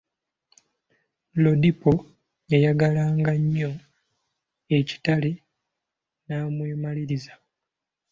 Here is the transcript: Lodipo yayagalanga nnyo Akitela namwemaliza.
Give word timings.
Lodipo 1.43 1.91
yayagalanga 2.51 3.33
nnyo 3.41 3.71
Akitela 4.77 5.31
namwemaliza. 6.25 7.33